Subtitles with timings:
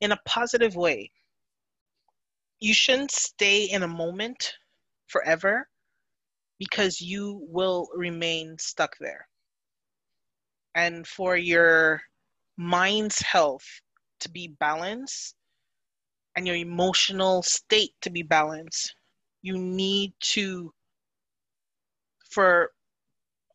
[0.00, 1.12] in a positive way.
[2.58, 4.52] You shouldn't stay in a moment
[5.06, 5.68] forever
[6.58, 9.28] because you will remain stuck there
[10.74, 12.02] and for your
[12.56, 13.80] mind's health
[14.18, 15.36] to be balanced
[16.34, 18.92] and your emotional state to be balanced,
[19.42, 20.72] you need to,
[22.30, 22.70] for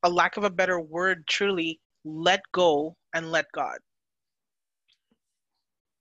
[0.03, 3.77] a lack of a better word, truly let go and let God.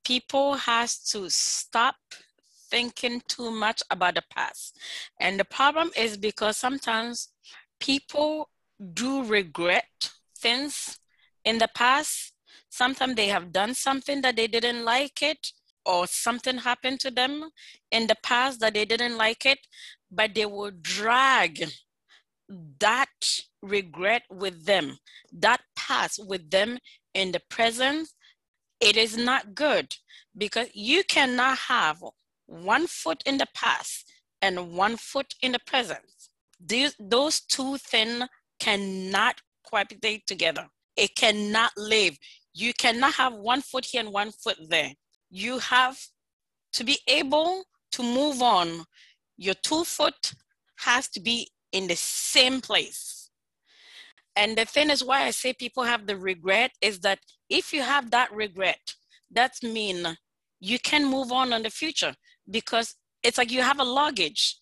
[0.05, 1.97] People has to stop
[2.71, 4.79] thinking too much about the past.
[5.21, 7.29] And the problem is because sometimes
[7.81, 8.51] people
[8.93, 10.99] do regret things
[11.45, 12.35] in the past
[12.75, 15.53] sometimes they have done something that they didn't like it
[15.87, 17.51] or something happened to them
[17.91, 19.59] in the past that they didn't like it
[20.11, 21.65] but they will drag
[22.79, 23.09] that
[23.63, 24.97] regret with them
[25.33, 26.79] that past with them
[27.15, 28.09] in the present
[28.81, 29.95] it is not good
[30.37, 32.03] because you cannot have
[32.47, 34.11] one foot in the past
[34.43, 36.03] and one foot in the present
[36.61, 38.25] these, those two things
[38.59, 39.41] cannot
[39.71, 42.17] cohabitate together it cannot live.
[42.55, 44.93] You cannot have one foot here and one foot there.
[45.35, 45.99] You have
[46.75, 48.85] to be able to move on.
[49.37, 50.33] Your two foot
[50.77, 53.31] has to be in the same place.
[54.37, 57.19] And the thing is why I say people have the regret is that
[57.49, 58.95] if you have that regret,
[59.31, 60.17] that mean
[60.61, 62.15] you can move on in the future
[62.49, 64.57] because it's like you have a luggage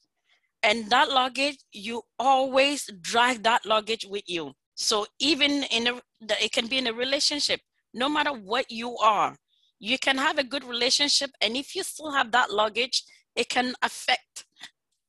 [0.62, 6.00] and that luggage you always drag that luggage with you so even in a,
[6.43, 7.61] it can be in a relationship,
[7.94, 9.37] no matter what you are,
[9.82, 13.03] you can have a good relationship, and if you still have that luggage,
[13.34, 14.44] it can affect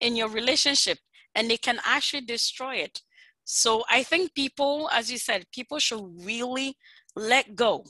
[0.02, 0.98] in your relationship,
[1.36, 3.00] and it can actually destroy it.
[3.44, 6.76] So I think people, as you said, people should really
[7.16, 7.86] let go.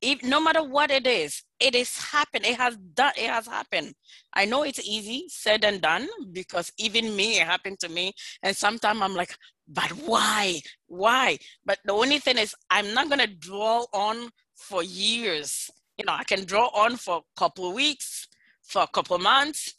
[0.00, 2.46] If, no matter what it is, it is happened.
[2.46, 3.12] It has done.
[3.18, 3.92] It has happened.
[4.32, 8.14] I know it's easy said and done because even me, it happened to me.
[8.42, 9.36] And sometimes I'm like,
[9.68, 10.62] but why?
[10.86, 11.36] Why?
[11.66, 15.70] But the only thing is, I'm not going to dwell on for years.
[16.00, 18.26] You know, I can draw on for a couple weeks,
[18.62, 19.74] for a couple months,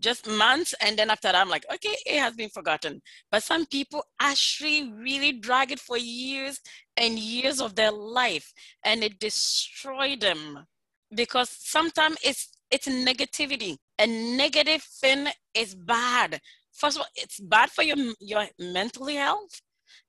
[0.00, 0.74] just months.
[0.80, 3.00] And then after that, I'm like, okay, it has been forgotten.
[3.30, 6.58] But some people actually really drag it for years
[6.96, 8.52] and years of their life,
[8.84, 10.66] and it destroyed them
[11.14, 13.76] because sometimes it's it's negativity.
[14.00, 16.40] A negative thing is bad
[16.72, 19.60] first of all, it's bad for your your mental health.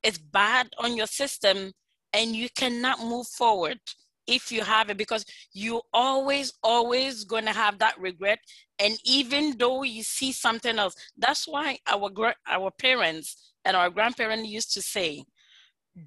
[0.01, 1.73] It's bad on your system,
[2.11, 3.79] and you cannot move forward
[4.27, 8.39] if you have it because you always always going to have that regret.
[8.79, 12.09] And even though you see something else that's why our
[12.47, 15.23] our parents and our grandparents used to say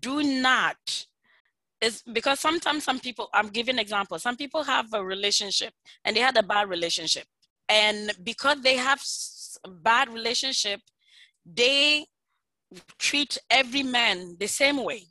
[0.01, 1.07] do not
[1.81, 5.73] is because sometimes some people i'm giving examples some people have a relationship
[6.05, 7.25] and they had a bad relationship.
[7.69, 9.03] And because they have
[9.83, 10.81] bad relationship,
[11.47, 12.07] they
[12.99, 15.05] treat every man the same way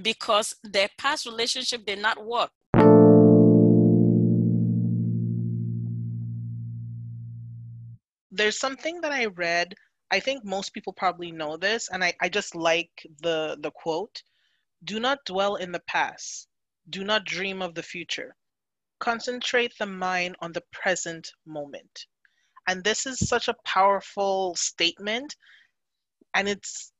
[0.00, 2.50] because their past relationship did not work.
[8.30, 9.74] There's something that I read.
[10.10, 12.90] I think most people probably know this, and I, I just like
[13.20, 14.22] the, the quote
[14.84, 16.48] Do not dwell in the past,
[16.88, 18.34] do not dream of the future.
[19.00, 22.06] Concentrate the mind on the present moment
[22.66, 25.36] and this is such a powerful statement
[26.34, 26.91] and it's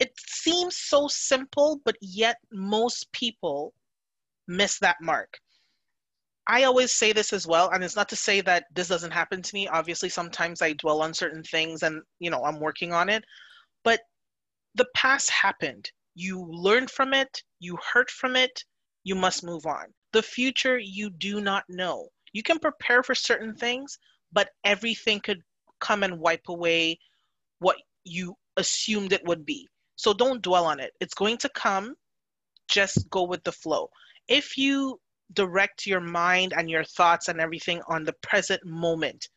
[0.00, 3.72] it seems so simple but yet most people
[4.48, 5.38] miss that mark
[6.48, 9.42] i always say this as well and it's not to say that this doesn't happen
[9.42, 13.08] to me obviously sometimes i dwell on certain things and you know i'm working on
[13.08, 13.24] it
[13.84, 14.00] but
[14.74, 18.64] the past happened You learned from it, you hurt from it,
[19.04, 19.94] you must move on.
[20.12, 22.08] The future, you do not know.
[22.32, 23.98] You can prepare for certain things,
[24.32, 25.42] but everything could
[25.80, 26.98] come and wipe away
[27.60, 29.68] what you assumed it would be.
[30.00, 30.92] So don't dwell on it.
[30.98, 31.94] It's going to come.
[32.70, 33.90] Just go with the flow.
[34.28, 34.98] If you
[35.34, 39.28] direct your mind and your thoughts and everything on the present moment,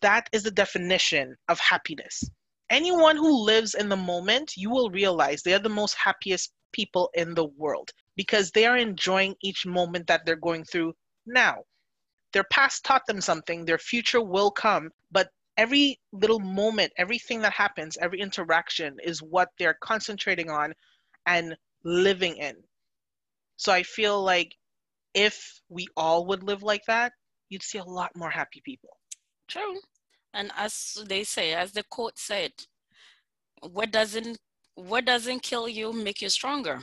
[0.00, 2.24] that is the definition of happiness.
[2.70, 7.10] Anyone who lives in the moment, you will realize they are the most happiest people
[7.12, 10.94] in the world because they are enjoying each moment that they're going through
[11.26, 11.56] now.
[12.32, 17.52] Their past taught them something, their future will come, but every little moment, everything that
[17.52, 20.74] happens, every interaction is what they're concentrating on
[21.26, 22.56] and living in.
[23.56, 24.56] So I feel like
[25.14, 27.12] if we all would live like that,
[27.48, 28.90] you'd see a lot more happy people.
[29.48, 29.78] True.
[30.32, 32.50] And as they say, as the quote said,
[33.62, 34.38] what doesn't
[34.74, 36.80] what doesn't kill you make you stronger?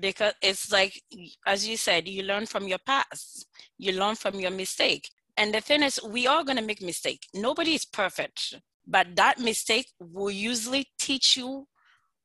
[0.00, 1.02] Because it's like
[1.46, 3.46] as you said, you learn from your past,
[3.78, 5.08] you learn from your mistake.
[5.36, 7.26] And the thing is, we are gonna make mistake.
[7.34, 8.54] Nobody is perfect,
[8.86, 11.66] but that mistake will usually teach you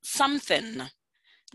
[0.04, 0.82] something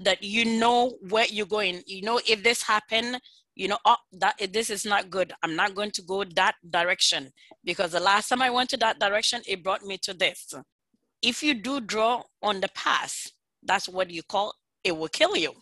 [0.01, 1.83] that you know where you're going.
[1.87, 3.21] You know, if this happened,
[3.55, 5.33] you know, oh, that this is not good.
[5.43, 7.31] I'm not going to go that direction
[7.65, 10.53] because the last time I went to that direction, it brought me to this.
[11.23, 15.53] If you do draw on the past, that's what you call it will kill you.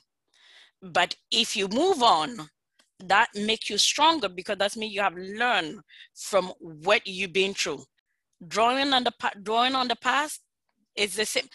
[0.83, 2.49] But if you move on,
[3.09, 5.81] that make you stronger because that's mean you have learned
[6.15, 7.83] from what you've been through.
[8.47, 9.13] Drawing on the
[9.43, 10.41] drawing on the past
[10.97, 11.49] is the same.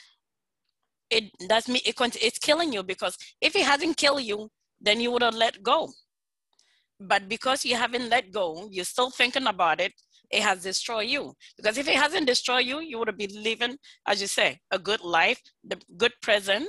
[1.09, 1.81] It that's me.
[1.85, 4.49] It, it's killing you because if it hasn't killed you,
[4.79, 5.89] then you would have let go
[6.99, 9.93] but because you haven't let go, you're still thinking about it,
[10.31, 11.33] it has destroyed you.
[11.55, 13.77] Because if it hasn't destroyed you, you would have been living,
[14.07, 16.67] as you say, a good life, the good present.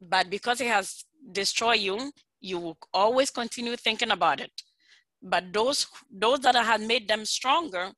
[0.00, 2.10] But because it has destroyed you,
[2.40, 4.52] you will always continue thinking about it.
[5.22, 7.90] But those those that have made them stronger,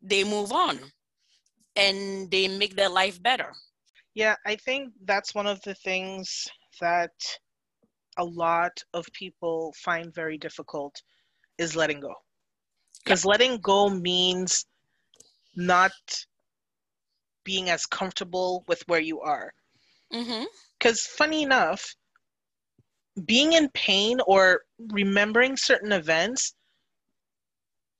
[0.00, 0.78] they move on
[1.76, 3.52] and they make their life better.
[4.14, 6.46] Yeah, I think that's one of the things
[6.80, 7.12] that
[8.18, 11.00] a lot of people find very difficult
[11.58, 12.14] is letting go.
[13.02, 14.66] Because letting go means
[15.56, 15.92] not
[17.44, 19.52] being as comfortable with where you are.
[20.10, 21.16] Because, mm-hmm.
[21.16, 21.94] funny enough,
[23.26, 26.54] being in pain or remembering certain events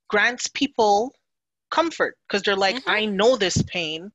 [0.09, 1.15] grants people
[1.71, 2.91] comfort because they're like, mm-hmm.
[2.91, 4.11] I know this pain,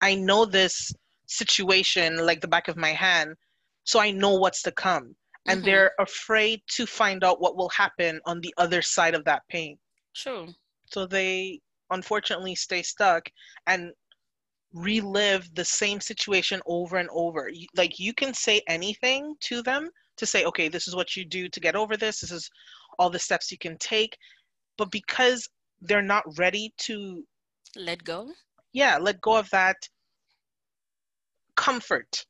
[0.00, 0.92] I know this
[1.26, 3.34] situation like the back of my hand,
[3.84, 5.14] so I know what's to come
[5.46, 5.66] and mm-hmm.
[5.66, 9.78] they're afraid to find out what will happen on the other side of that pain.
[10.14, 10.48] True.
[10.90, 11.60] So they
[11.90, 13.28] unfortunately stay stuck
[13.66, 13.92] and
[14.74, 17.50] relive the same situation over and over.
[17.76, 21.48] Like you can say anything to them to say, okay, this is what you do
[21.48, 22.50] to get over this, this is
[22.98, 24.16] all the steps you can take.
[24.76, 25.48] But because
[25.80, 27.24] they're not ready to
[27.76, 28.30] let go,
[28.72, 29.76] yeah, let go of that
[31.56, 32.24] comfort.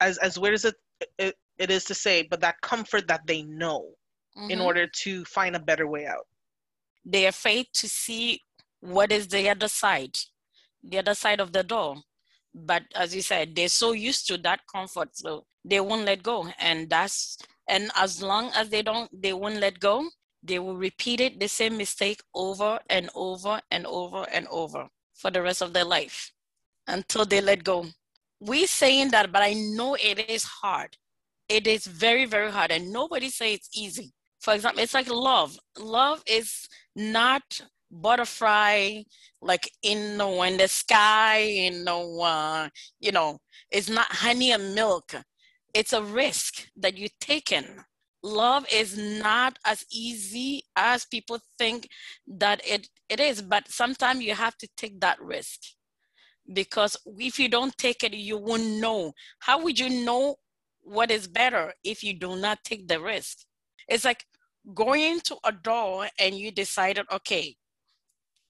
[0.00, 0.74] As as weird as it,
[1.18, 3.90] it it is to say, but that comfort that they know
[4.36, 4.50] mm-hmm.
[4.50, 6.26] in order to find a better way out.
[7.04, 8.40] They are afraid to see
[8.80, 10.16] what is the other side,
[10.82, 11.96] the other side of the door.
[12.54, 16.48] But as you said, they're so used to that comfort, so they won't let go.
[16.58, 17.38] And that's
[17.68, 20.08] and as long as they don't, they won't let go.
[20.42, 25.30] They will repeat it the same mistake over and over and over and over for
[25.30, 26.32] the rest of their life
[26.86, 27.86] until they let go.
[28.40, 30.96] We saying that, but I know it is hard
[31.50, 35.58] it is very very hard and nobody say it's easy for example it's like love
[35.78, 39.02] love is not butterfly
[39.42, 42.68] like in the, in the sky in the uh,
[43.00, 43.38] you know
[43.70, 45.14] it's not honey and milk
[45.74, 47.64] it's a risk that you taken
[48.22, 51.88] love is not as easy as people think
[52.26, 55.60] that it, it is but sometimes you have to take that risk
[56.52, 60.36] because if you don't take it you won't know how would you know
[60.82, 63.38] what is better if you do not take the risk.
[63.88, 64.24] It's like
[64.74, 67.56] going to a door and you decided, okay,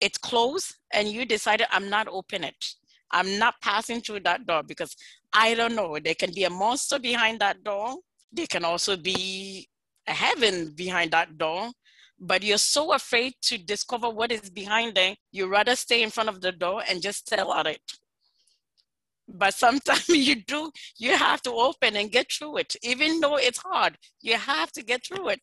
[0.01, 2.65] it's closed, and you decided, I'm not open it.
[3.13, 4.97] I'm not passing through that door because
[5.33, 5.99] I don't know.
[5.99, 7.97] There can be a monster behind that door.
[8.33, 9.69] There can also be
[10.07, 11.71] a heaven behind that door.
[12.19, 16.29] But you're so afraid to discover what is behind there, you rather stay in front
[16.29, 17.81] of the door and just stare at it
[19.37, 23.59] but sometimes you do you have to open and get through it even though it's
[23.59, 25.41] hard you have to get through it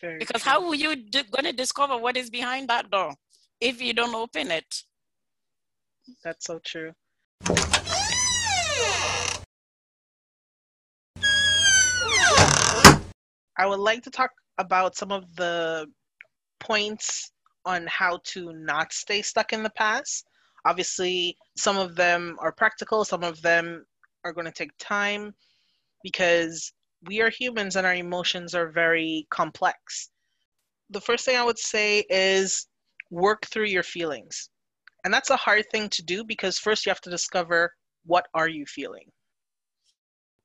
[0.00, 0.50] Very because true.
[0.50, 0.94] how are you
[1.30, 3.14] going to discover what is behind that door
[3.60, 4.82] if you don't open it
[6.22, 6.92] that's so true
[13.62, 15.86] I would like to talk about some of the
[16.58, 17.30] points
[17.64, 20.26] on how to not stay stuck in the past.
[20.64, 23.84] Obviously, some of them are practical, some of them
[24.24, 25.32] are going to take time
[26.02, 26.72] because
[27.06, 30.10] we are humans and our emotions are very complex.
[30.90, 32.66] The first thing I would say is
[33.12, 34.50] work through your feelings.
[35.04, 37.72] And that's a hard thing to do because first you have to discover
[38.06, 39.06] what are you feeling.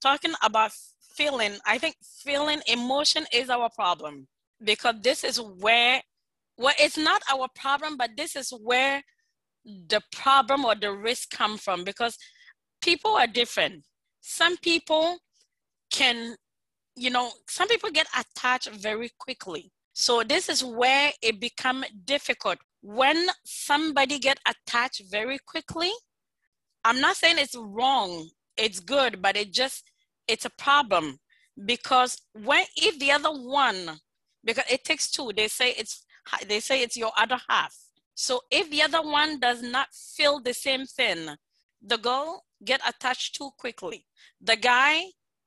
[0.04, 0.70] Talking about
[1.18, 4.28] feeling, I think feeling emotion is our problem
[4.64, 6.02] because this is where
[6.58, 9.04] well it's not our problem but this is where
[9.90, 12.18] the problem or the risk come from because
[12.82, 13.84] people are different.
[14.22, 15.18] Some people
[15.92, 16.36] can
[16.96, 19.72] you know some people get attached very quickly.
[19.94, 22.60] So this is where it become difficult.
[22.82, 25.92] When somebody get attached very quickly
[26.88, 29.84] i'm not saying it's wrong it's good but it just
[30.28, 31.18] it's a problem
[31.66, 34.00] because when if the other one
[34.44, 36.06] because it takes two they say it's
[36.48, 37.76] they say it's your other half.
[38.16, 41.30] So if the other one does not feel the same thing
[41.82, 44.06] the girl get attached too quickly.
[44.42, 45.06] The guy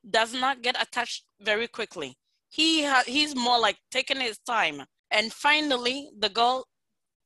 [0.09, 2.17] does not get attached very quickly.
[2.49, 4.83] He ha- he's more like taking his time.
[5.11, 6.67] And finally the girl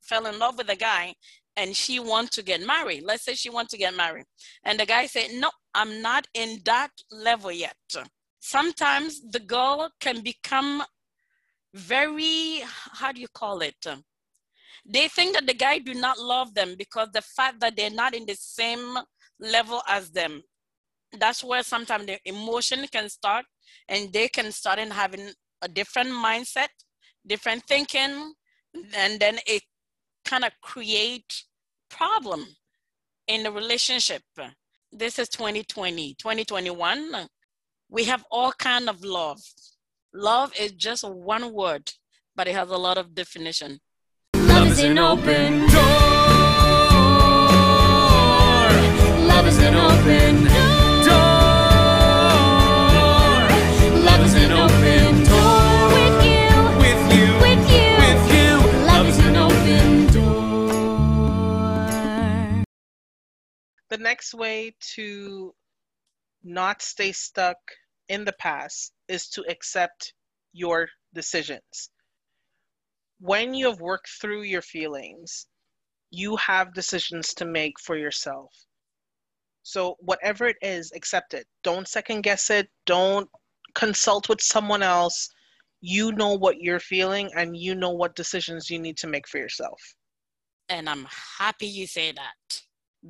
[0.00, 1.14] fell in love with the guy
[1.56, 3.02] and she wants to get married.
[3.04, 4.24] Let's say she wants to get married.
[4.64, 7.76] And the guy said no i'm not in that level yet.
[8.40, 10.82] Sometimes the girl can become
[11.74, 13.74] very how do you call it?
[14.86, 18.14] They think that the guy do not love them because the fact that they're not
[18.14, 18.98] in the same
[19.40, 20.42] level as them.
[21.18, 23.46] That's where sometimes the emotion can start
[23.88, 25.30] and they can start in having
[25.62, 26.68] a different mindset
[27.26, 28.34] different thinking
[28.94, 29.62] and then it
[30.24, 31.44] kind of create
[31.90, 32.44] problem
[33.26, 34.22] in the relationship.
[34.92, 37.28] This is 2020 2021
[37.94, 39.40] we have all kind of love.
[40.12, 41.92] Love is just one word,
[42.34, 43.78] but it has a lot of definition.
[44.34, 45.68] Love is an open
[64.04, 65.54] next way to
[66.44, 67.56] not stay stuck
[68.08, 70.12] in the past is to accept
[70.52, 71.90] your decisions.
[73.18, 75.46] When you have worked through your feelings,
[76.10, 78.52] you have decisions to make for yourself.
[79.62, 81.46] So, whatever it is, accept it.
[81.62, 82.68] Don't second guess it.
[82.84, 83.28] Don't
[83.74, 85.28] consult with someone else.
[85.80, 89.38] You know what you're feeling and you know what decisions you need to make for
[89.38, 89.80] yourself.
[90.68, 91.06] And I'm
[91.38, 92.60] happy you say that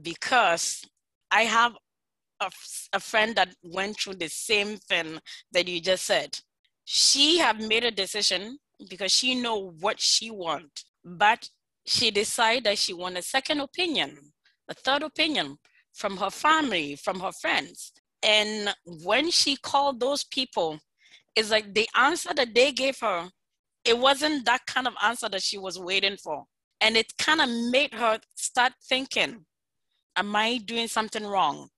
[0.03, 0.85] because
[1.31, 1.75] I have
[2.41, 2.51] a,
[2.93, 5.19] a friend that went through the same thing
[5.53, 6.39] that you just said.
[6.85, 8.59] She have made a decision
[8.89, 11.49] because she know what she want, but
[11.87, 14.19] she decided that she want a second opinion,
[14.69, 15.57] a third opinion
[15.93, 17.93] from her family, from her friends.
[18.23, 20.79] And when she called those people,
[21.37, 23.29] it's like the answer that they gave her,
[23.85, 26.45] it wasn't that kind of answer that she was waiting for.
[26.81, 29.45] And it kind of made her start thinking,
[30.17, 31.69] am I doing something wrong?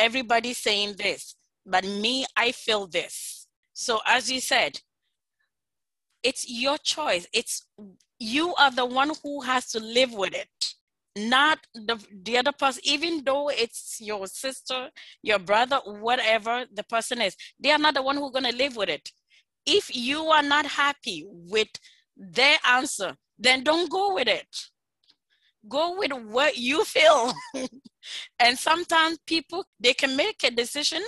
[0.00, 3.46] everybody's saying this, but me, I feel this.
[3.74, 4.80] So as you said,
[6.22, 7.26] it's your choice.
[7.32, 7.66] It's
[8.18, 10.48] you are the one who has to live with it,
[11.16, 14.88] not the, the other person, even though it's your sister,
[15.22, 18.88] your brother, whatever the person is, they are not the one who's gonna live with
[18.88, 19.08] it.
[19.66, 21.68] If you are not happy with
[22.16, 24.48] their answer, then don't go with it.
[25.68, 27.32] Go with what you feel.
[28.38, 31.02] and sometimes people they can make a decision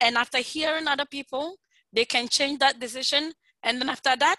[0.00, 1.56] and after hearing other people
[1.92, 3.32] they can change that decision
[3.62, 4.36] and then after that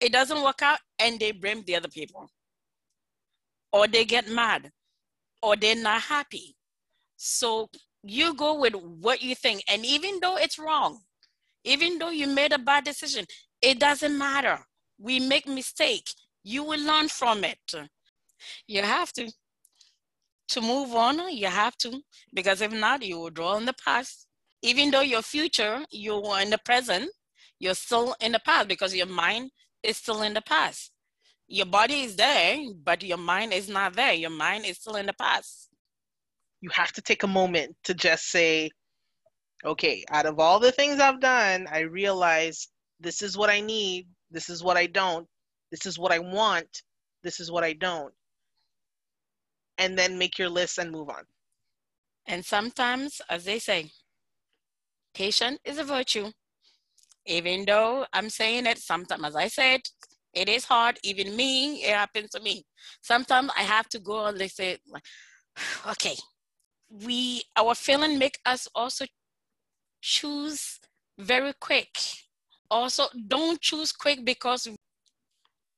[0.00, 2.28] it doesn't work out and they blame the other people.
[3.72, 4.70] Or they get mad
[5.42, 6.56] or they're not happy.
[7.16, 7.68] So
[8.02, 11.00] you go with what you think and even though it's wrong
[11.64, 13.26] even though you made a bad decision
[13.60, 14.60] it doesn't matter.
[14.98, 16.08] We make mistake.
[16.44, 17.58] You will learn from it
[18.66, 19.30] you have to
[20.48, 22.00] to move on, you have to,
[22.32, 24.26] because if not, you will draw in the past.
[24.62, 27.10] Even though your future, you are in the present,
[27.58, 29.50] you're still in the past because your mind
[29.82, 30.92] is still in the past.
[31.48, 34.12] Your body is there, but your mind is not there.
[34.12, 35.68] Your mind is still in the past.
[36.60, 38.70] You have to take a moment to just say,
[39.64, 42.68] okay, out of all the things I've done, I realize
[43.00, 45.26] this is what I need, this is what I don't,
[45.70, 46.82] this is what I want,
[47.22, 48.12] this is what I don't
[49.78, 51.24] and then make your list and move on.
[52.26, 53.90] And sometimes, as they say,
[55.14, 56.30] patience is a virtue.
[57.26, 59.80] even though I'm saying it sometimes, as I said,
[60.32, 60.98] it is hard.
[61.02, 62.64] Even me, it happens to me.
[63.02, 64.78] Sometimes I have to go and they say,
[65.90, 66.16] okay,
[66.90, 69.06] we our feeling make us also
[70.00, 70.78] choose
[71.18, 71.88] very quick.
[72.70, 74.68] Also, don't choose quick because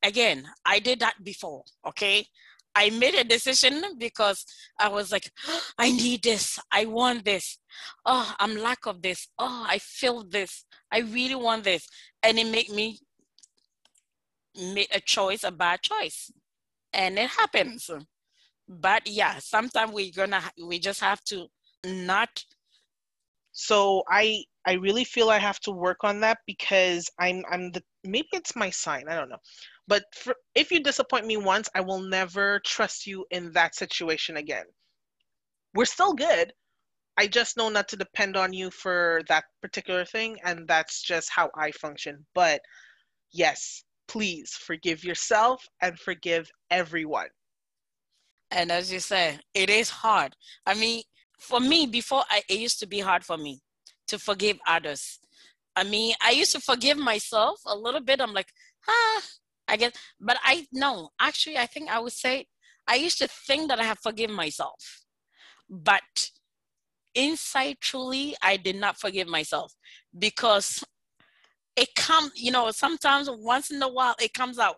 [0.02, 1.64] again, I did that before.
[1.87, 2.26] Okay.
[2.75, 4.44] I made a decision because
[4.78, 6.58] I was like, oh, I need this.
[6.70, 7.58] I want this.
[8.04, 9.28] Oh, I'm lack of this.
[9.38, 10.64] Oh, I feel this.
[10.92, 11.87] I really want this.
[12.22, 12.98] And it made me
[14.56, 16.30] make a choice, a bad choice.
[16.92, 17.90] And it happens.
[18.68, 21.46] But yeah, sometimes we're gonna we just have to
[21.84, 22.44] not
[23.52, 27.82] so I I really feel I have to work on that because I'm I'm the
[28.04, 29.42] maybe it's my sign, I don't know.
[29.88, 34.37] But for, if you disappoint me once, I will never trust you in that situation
[34.37, 34.66] again.
[35.75, 36.52] We're still good.
[37.16, 41.30] I just know not to depend on you for that particular thing, and that's just
[41.30, 42.26] how I function.
[42.35, 42.61] But
[43.33, 47.28] yes, please forgive yourself and forgive everyone.
[48.50, 50.37] And as you say, it is hard.
[50.66, 51.02] I mean,
[51.40, 53.61] for me, before I, it used to be hard for me
[54.09, 55.18] to forgive others.
[55.75, 58.21] I mean, I used to forgive myself a little bit.
[58.21, 58.49] I'm like,
[58.88, 59.23] ah,
[59.68, 62.46] I guess, but I no, actually, I think I would say
[62.87, 65.04] I used to think that I have forgiven myself,
[65.68, 66.30] but
[67.14, 69.75] inside truly, I did not forgive myself
[70.18, 70.82] because
[71.76, 74.76] it comes, you know, sometimes once in a while it comes out.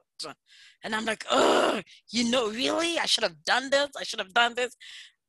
[0.82, 1.80] And I'm like, oh,
[2.10, 2.98] you know, really?
[2.98, 3.90] I should have done this.
[3.98, 4.76] I should have done this.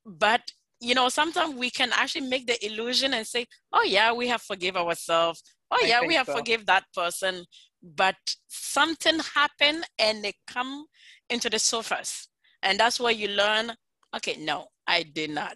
[0.05, 0.41] But,
[0.79, 4.41] you know, sometimes we can actually make the illusion and say, oh, yeah, we have
[4.41, 5.43] forgive ourselves.
[5.69, 6.35] Oh, yeah, we have so.
[6.35, 7.45] forgive that person
[7.81, 8.15] but
[8.47, 10.85] something happened and they come
[11.29, 12.27] into the surface.
[12.63, 13.71] And that's where you learn
[14.15, 15.55] okay no i did not.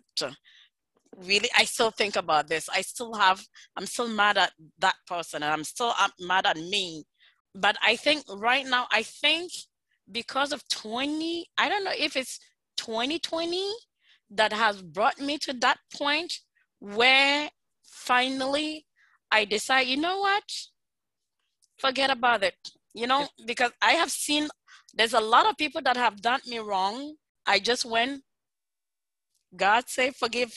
[1.17, 2.67] Really i still think about this.
[2.69, 3.45] I still have
[3.75, 7.05] i'm still mad at that person and i'm still mad at me.
[7.53, 9.51] But i think right now i think
[10.11, 12.39] because of 20 i don't know if it's
[12.77, 13.71] 2020
[14.29, 16.39] that has brought me to that point
[16.79, 17.49] where
[17.83, 18.85] finally
[19.31, 20.43] i decide you know what
[21.77, 22.55] forget about it.
[22.93, 24.47] You know because i have seen
[24.93, 27.15] there's a lot of people that have done me wrong.
[27.45, 28.23] I just went
[29.55, 30.53] god say forgive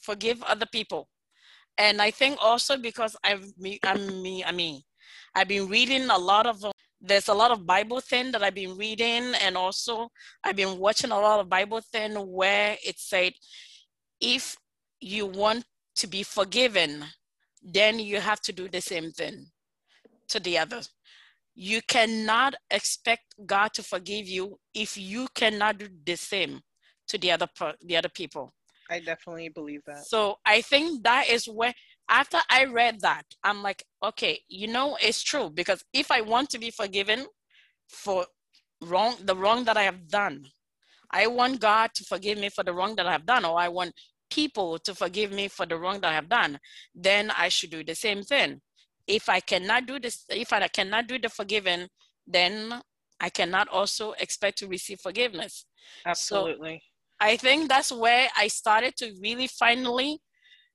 [0.00, 1.08] forgive other people.
[1.78, 3.46] And i think also because i've
[3.84, 4.80] i'm me i mean
[5.34, 6.64] i've been reading a lot of
[7.00, 10.08] there's a lot of bible thing that i've been reading and also
[10.44, 13.32] i've been watching a lot of bible thing where it said
[14.20, 14.56] if
[15.00, 17.04] you want to be forgiven
[17.62, 19.46] then you have to do the same thing
[20.28, 20.80] to the other.
[21.54, 26.60] You cannot expect God to forgive you if you cannot do the same
[27.08, 27.48] to the other
[27.82, 28.52] the other people.
[28.90, 30.06] I definitely believe that.
[30.06, 31.74] So I think that is where
[32.08, 36.50] after I read that, I'm like, okay, you know, it's true because if I want
[36.50, 37.26] to be forgiven
[37.88, 38.26] for
[38.82, 40.44] wrong the wrong that I have done,
[41.10, 43.68] I want God to forgive me for the wrong that I have done, or I
[43.68, 43.94] want
[44.30, 46.58] people to forgive me for the wrong that I have done,
[46.94, 48.60] then I should do the same thing
[49.06, 51.88] if I cannot do this, if I cannot do the forgiven,
[52.26, 52.80] then
[53.20, 55.66] I cannot also expect to receive forgiveness.
[56.04, 56.82] Absolutely.
[56.82, 60.20] So I think that's where I started to really finally,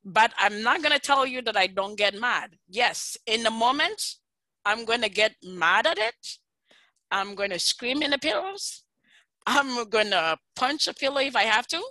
[0.03, 2.55] but I'm not going to tell you that I don't get mad.
[2.67, 4.01] Yes, in the moment,
[4.65, 6.37] I'm going to get mad at it.
[7.11, 8.83] I'm going to scream in the pillows.
[9.45, 11.83] I'm going to punch a pillow if I have to.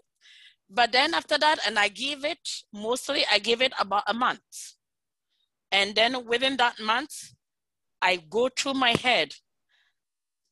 [0.68, 4.74] But then after that, and I give it, mostly I give it about a month
[5.72, 7.32] and then within that month,
[8.02, 9.34] I go through my head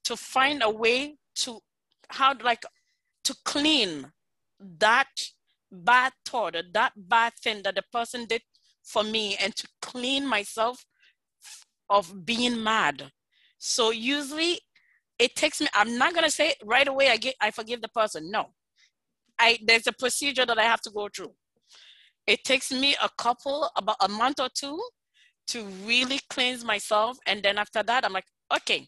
[0.05, 1.61] to find a way to
[2.11, 2.65] how like
[3.25, 4.13] to clean
[4.79, 5.09] that
[5.71, 8.43] bad thought or that bad thing that the person did
[8.83, 10.87] for me and to clean myself
[11.91, 13.11] of being mad.
[13.59, 14.61] So usually
[15.19, 18.31] it takes me, I'm not gonna say right away I get I forgive the person.
[18.31, 18.47] No.
[19.39, 21.33] I there's a procedure that I have to go through.
[22.27, 24.81] It takes me a couple, about a month or two
[25.49, 27.19] to really cleanse myself.
[27.27, 28.87] And then after that, I'm like, okay,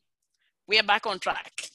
[0.66, 1.70] we are back on track.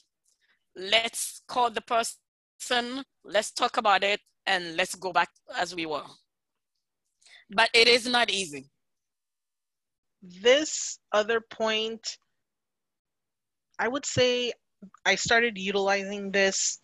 [0.74, 6.04] Let's call the person, let's talk about it, and let's go back as we were.
[7.50, 8.68] But it is not easy.
[10.22, 12.18] This other point,
[13.78, 14.52] I would say
[15.04, 16.80] I started utilizing this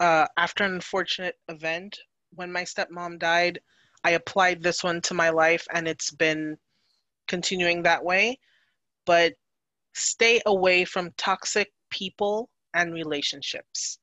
[0.00, 1.98] uh, after an unfortunate event.
[2.34, 3.60] When my stepmom died,
[4.04, 6.56] I applied this one to my life, and it's been
[7.26, 8.38] continuing that way,
[9.04, 9.32] but
[9.94, 13.98] stay away from toxic people and relationships,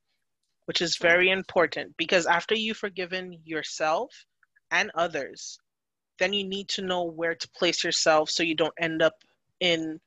[0.66, 4.10] which is very important because after you've forgiven yourself
[4.72, 5.58] and others,
[6.20, 9.14] then you need to know where to place yourself so you don't end up
[9.60, 10.00] in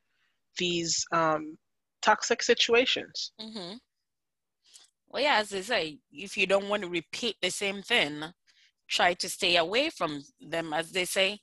[0.57, 1.57] these um,
[2.01, 3.31] toxic situations.
[3.39, 3.75] Mm-hmm.
[5.09, 8.23] Well, yeah, as I say, if you don't want to repeat the same thing,
[8.89, 10.73] try to stay away from them.
[10.73, 11.39] As they say,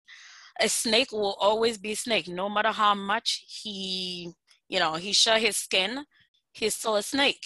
[0.60, 4.32] a snake will always be a snake, no matter how much he,
[4.68, 6.04] you know, he share his skin,
[6.52, 7.44] he's still a snake.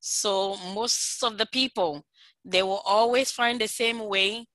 [0.00, 2.04] So most of the people,
[2.44, 4.46] they will always find the same way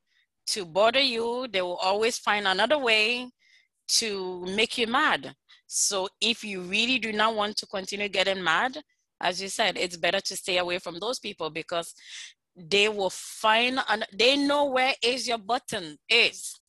[0.47, 1.47] to bother you.
[1.51, 3.29] They will always find another way
[3.99, 5.33] to make you mad.
[5.67, 8.77] So if you really do not want to continue getting mad,
[9.21, 11.93] as you said, it's better to stay away from those people because
[12.55, 16.59] they will find and they know where is your button is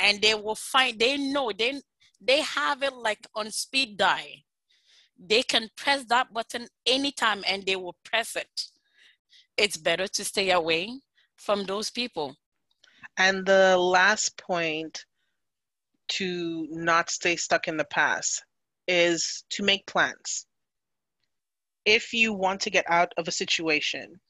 [0.00, 1.80] and they will find they know they
[2.20, 4.24] they have it like on speed dial.
[5.18, 8.68] They can press that button anytime and they will press it.
[9.56, 11.00] It's better to stay away
[11.36, 12.36] from those people.
[13.16, 15.04] And the last point
[16.08, 18.42] to not stay stuck in the past
[18.88, 20.46] is to make plans.
[21.84, 24.20] If you want to get out of a situation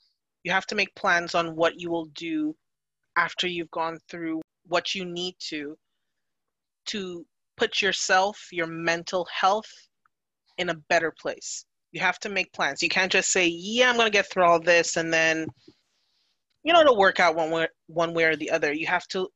[0.43, 2.55] you have to make plans on what you will do
[3.17, 5.77] after you've gone through what you need to
[6.87, 9.71] to put yourself, your mental health
[10.59, 11.67] in a better place.
[11.93, 12.83] You have to make plans.
[12.83, 15.47] You can't just say, "Yeah, I'm going to get through all this," and then
[16.63, 18.73] you know it'll work out one way, one way or the other.
[18.73, 19.29] You have to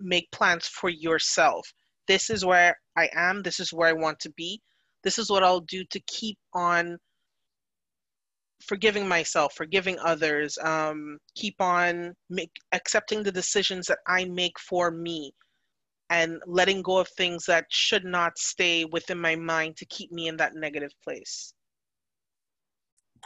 [0.00, 1.72] make plans for yourself.
[2.08, 3.42] This is where I am.
[3.42, 4.60] This is where I want to be.
[5.04, 6.98] This is what I'll do to keep on
[8.62, 14.90] forgiving myself, forgiving others, um, keep on make, accepting the decisions that I make for
[14.90, 15.32] me,
[16.10, 20.28] and letting go of things that should not stay within my mind to keep me
[20.28, 21.54] in that negative place.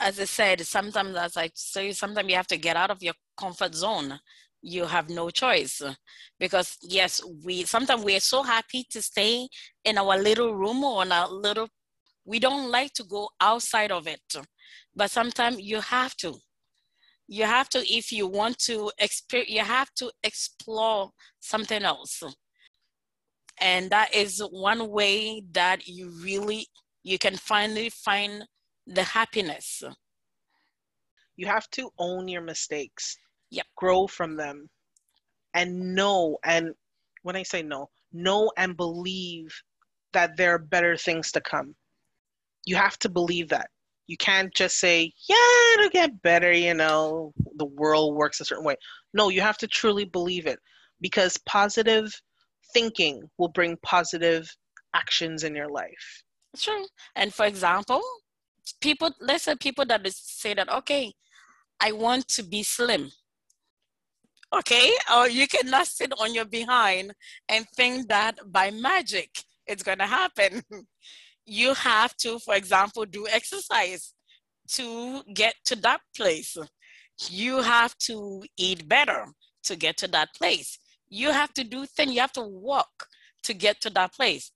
[0.00, 3.14] As I said, sometimes, as I say, sometimes you have to get out of your
[3.36, 4.20] comfort zone.
[4.60, 5.82] You have no choice
[6.38, 9.48] because yes, we sometimes we are so happy to stay
[9.84, 11.68] in our little room or in our little.
[12.24, 14.20] We don't like to go outside of it
[14.94, 16.34] but sometimes you have to.
[17.26, 22.22] You have to if you want to experience you have to explore something else.
[23.60, 26.66] And that is one way that you really
[27.02, 28.44] you can finally find
[28.86, 29.82] the happiness.
[31.36, 33.16] You have to own your mistakes.
[33.50, 33.66] Yep.
[33.76, 34.68] Grow from them.
[35.54, 36.74] And know and
[37.22, 39.48] when i say no know and believe
[40.12, 41.74] that there are better things to come.
[42.64, 43.68] You have to believe that
[44.08, 48.64] you can't just say, yeah, it'll get better, you know, the world works a certain
[48.64, 48.74] way.
[49.14, 50.58] No, you have to truly believe it
[51.00, 52.10] because positive
[52.72, 54.50] thinking will bring positive
[54.94, 56.24] actions in your life.
[56.56, 56.86] True.
[57.16, 58.00] And for example,
[58.80, 61.12] people, let's say people that say that, okay,
[61.78, 63.10] I want to be slim.
[64.50, 67.12] Okay, or you cannot sit on your behind
[67.50, 69.28] and think that by magic
[69.66, 70.62] it's going to happen.
[71.48, 74.12] you have to, for example, do exercise
[74.68, 76.56] to get to that place.
[77.30, 79.26] You have to eat better
[79.64, 80.78] to get to that place.
[81.08, 83.06] You have to do things, you have to walk
[83.44, 84.52] to get to that place.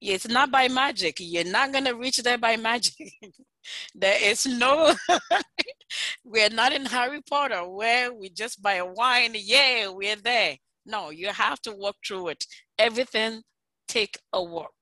[0.00, 1.18] It's not by magic.
[1.20, 3.12] You're not going to reach there by magic.
[3.94, 4.94] there is no,
[6.24, 10.56] we're not in Harry Potter where we just buy a wine, yeah, we're there.
[10.86, 12.46] No, you have to walk through it.
[12.78, 13.42] Everything
[13.86, 14.72] take a walk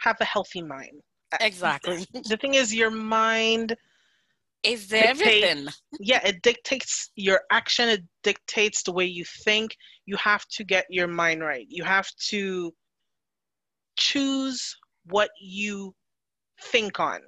[0.00, 1.00] have a healthy mind.
[1.40, 2.06] Exactly.
[2.28, 3.76] The thing is, your mind
[4.62, 5.68] is everything.
[6.00, 7.88] yeah, it dictates your action.
[7.88, 9.76] It dictates the way you think.
[10.06, 11.66] You have to get your mind right.
[11.68, 12.72] You have to
[13.96, 15.94] choose what you
[16.60, 17.20] think on.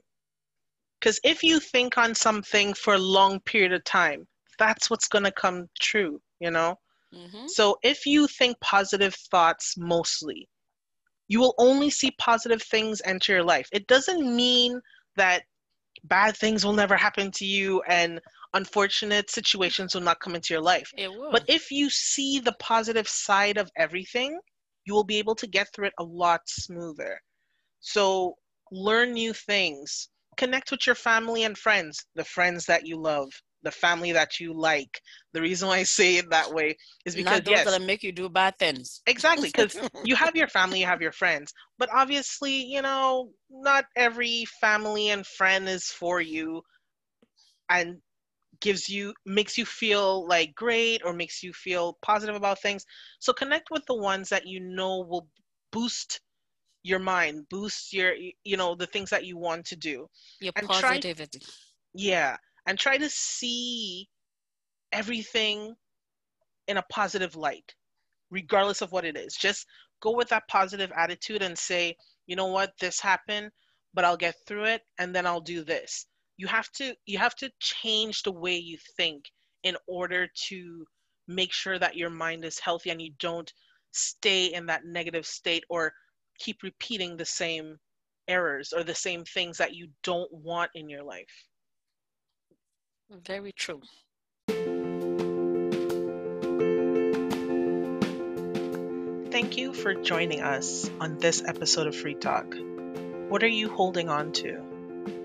[1.00, 4.26] Because if you think on something for a long period of time,
[4.58, 6.76] that's what's going to come true, you know?
[7.14, 7.46] Mm-hmm.
[7.46, 10.48] So if you think positive thoughts mostly,
[11.30, 13.68] you will only see positive things enter your life.
[13.72, 14.80] It doesn't mean
[15.16, 15.44] that
[16.02, 18.20] bad things will never happen to you and
[18.54, 20.90] unfortunate situations will not come into your life.
[20.98, 21.30] It will.
[21.30, 24.40] But if you see the positive side of everything,
[24.84, 27.20] you will be able to get through it a lot smoother.
[27.78, 28.34] So
[28.72, 30.08] learn new things.
[30.36, 33.30] Connect with your family and friends, the friends that you love
[33.62, 35.00] the family that you like.
[35.32, 38.02] The reason why I say it that way is because Not those yes, that make
[38.02, 39.02] you do bad things.
[39.06, 43.84] Exactly, because you have your family, you have your friends, but obviously, you know, not
[43.96, 46.62] every family and friend is for you,
[47.68, 47.96] and
[48.60, 52.84] gives you makes you feel like great or makes you feel positive about things.
[53.20, 55.28] So connect with the ones that you know will
[55.72, 56.20] boost
[56.82, 60.06] your mind, boost your you know the things that you want to do.
[60.40, 61.38] Your and positivity.
[61.38, 61.48] Try,
[61.94, 64.08] yeah, and try to see
[64.92, 65.74] everything
[66.68, 67.74] in a positive light,
[68.30, 69.34] regardless of what it is.
[69.34, 69.66] Just
[70.00, 71.96] go with that positive attitude and say,
[72.26, 73.50] you know what, this happened,
[73.94, 76.06] but I'll get through it and then I'll do this.
[76.36, 79.24] You have to you have to change the way you think
[79.62, 80.86] in order to
[81.28, 83.52] make sure that your mind is healthy and you don't
[83.92, 85.92] stay in that negative state or
[86.38, 87.76] keep repeating the same
[88.28, 91.49] errors or the same things that you don't want in your life.
[93.10, 93.80] Very true.
[99.32, 102.54] Thank you for joining us on this episode of Free Talk.
[103.28, 104.58] What are you holding on to?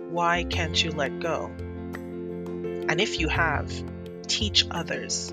[0.10, 1.46] Why can't you let go?
[1.46, 3.72] And if you have,
[4.28, 5.32] teach others.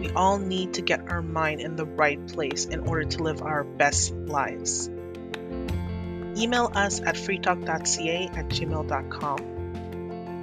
[0.00, 3.40] We all need to get our mind in the right place in order to live
[3.40, 4.88] our best lives.
[6.36, 9.51] Email us at freetalk.ca at gmail.com.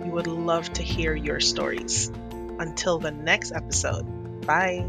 [0.02, 2.12] We would love to hear your stories.
[2.60, 4.86] Until the next episode, bye.